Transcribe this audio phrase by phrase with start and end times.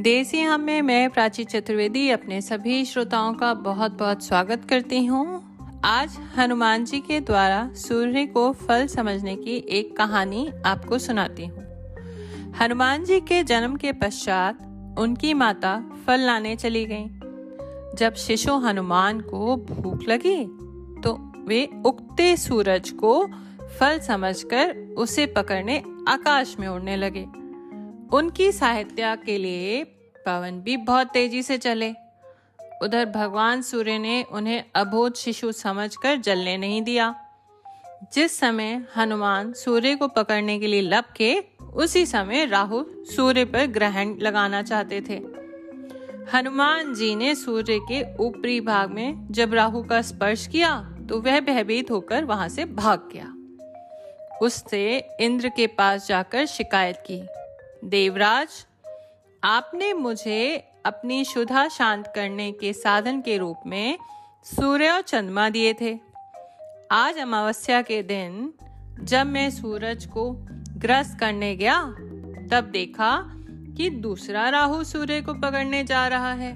[0.00, 5.80] देसी हम में मैं प्राची चतुर्वेदी अपने सभी श्रोताओं का बहुत बहुत स्वागत करती हूँ।
[5.84, 11.64] आज हनुमान जी के द्वारा सूर्य को फल समझने की एक कहानी आपको सुनाती हूँ।
[12.60, 14.62] हनुमान जी के जन्म के पश्चात
[14.98, 17.08] उनकी माता फल लाने चली गईं।
[17.96, 20.44] जब शिशु हनुमान को भूख लगी
[21.02, 21.12] तो
[21.48, 23.26] वे उगते सूरज को
[23.80, 27.26] फल समझकर उसे पकड़ने आकाश में उड़ने लगे।
[28.12, 29.82] उनकी सहायता के लिए
[30.26, 31.90] पवन भी बहुत तेज़ी से चले।
[32.82, 37.14] उधर भगवान सूर्य ने उन्हें अबोध शिशु समझकर जलने नहीं दिया।
[38.14, 44.14] जिस समय हनुमान सूर्य को पकड़ने के लिए लपके उसी समय राहु सूर्य पर ग्रहण
[44.18, 45.20] लगाना चाहते थे।
[46.34, 51.40] हनुमान जी ने सूर्य के ऊपरी भाग में जब राहु का स्पर्श किया तो वह
[51.40, 53.34] भयभीत होकर वहाँ से भाग गया।
[54.42, 57.22] उससे इंद्र के पास जाकर शिकायत की।
[57.84, 58.48] देवराज,
[59.44, 63.98] आपने मुझे अपनी शुद्धा शांत करने के साधन के रूप में
[64.44, 65.98] सूर्य और चंद्रमा दिए थे।
[66.90, 68.52] आज अमावस्या के दिन,
[69.02, 70.30] जब मैं सूरज को
[70.76, 71.82] ग्रस्त करने गया,
[72.50, 73.22] तब देखा
[73.76, 76.52] कि दूसरा राहु सूर्य को पकड़ने जा रहा है।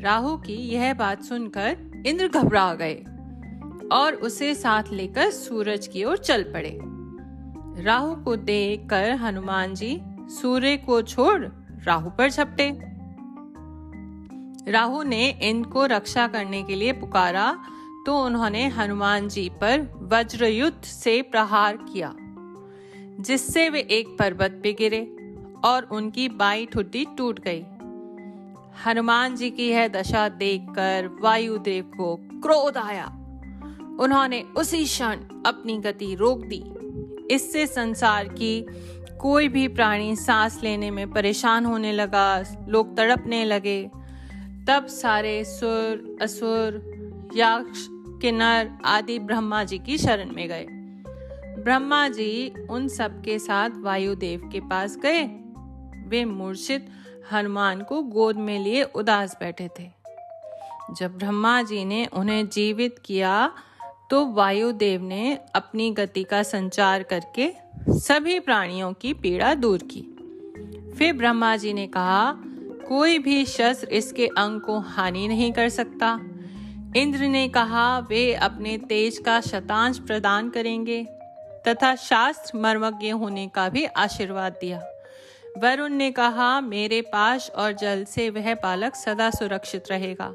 [0.00, 3.04] राहु की यह बात सुनकर इंद्र घबरा गए
[3.92, 6.78] और उसे साथ लेकर सूरज की ओर चल पड़े।
[7.84, 11.44] राहु को देखकर हनुमान जी सूर्य को छोड़
[11.84, 12.70] राहु पर झपटे।
[14.70, 17.50] राहु ने इनको रक्षा करने के लिए पुकारा
[18.06, 19.80] तो उन्होंने हनुमान जी पर
[20.12, 22.14] वज्र युद्ध से प्रहार किया,
[23.20, 25.00] जिससे वे एक पर्वत पे गिरे
[25.64, 27.64] और उनकी बाई ठुड्डी टूट गई।
[28.86, 33.06] हनुमान जी की यह दशा देखकर वायुदेव को क्रोध आया।
[34.00, 36.62] उन्होंने उसी क्षण अपनी गति रोक दी।
[37.30, 38.60] इससे संसार की
[39.20, 43.90] कोई भी प्राणी सांस लेने में परेशान होने लगा, लोग तड़पने लगे।
[44.68, 46.74] तब सारे सुर, असुर,
[47.34, 50.66] यक्ष, किन्नर आदि ब्रह्मा जी की शरण में गए।
[51.62, 55.22] ब्रह्मा जी उन सब के साथ वायुदेव के पास गए।
[56.08, 56.88] वे मूर्छित
[57.32, 59.90] हनुमान को गोद में लिए उदास बैठे थे।
[60.92, 63.52] जब ब्रह्मा जी ने उन्हें जीवित किया
[64.10, 67.52] तो वायुदेव ने अपनी गति का संचार करके
[67.88, 70.02] सभी प्राणियों की पीड़ा दूर की।
[70.98, 72.34] फिर ब्रह्मा जी ने कहा,
[72.88, 76.20] कोई भी शस्त्र इसके अंग को हानि नहीं कर सकता।
[76.96, 81.04] इंद्र ने कहा, वे अपने तेज का शतांश प्रदान करेंगे
[81.68, 84.80] तथा शास्त्र मर्मज्ञ होने का भी आशीर्वाद दिया।
[85.58, 90.34] वरुण ने कहा, मेरे पास और जल से वह पालक सदा सुरक्षित रहेगा।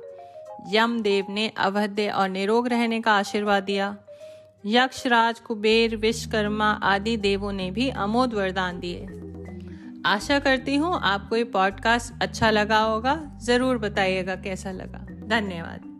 [0.69, 3.97] यमदेव ने अवध्य और निरोग रहने का आशीर्वाद दिया।
[4.65, 9.07] यक्षराज, कुबेर, विश्वकर्मा आदि देवों ने भी अमोद वरदान दिए।
[10.05, 15.90] आशा करती हूँ आपको ये पॉडकास्ट अच्छा लगा होगा। ज़रूर बताइएगा कैसा लगा। धन्यवाद।